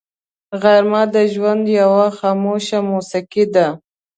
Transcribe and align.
غرمه 0.61 1.03
د 1.13 1.15
ژوند 1.33 1.63
یوه 1.81 2.05
خاموش 2.17 2.65
موسیقي 2.91 3.45
ده 3.53 3.67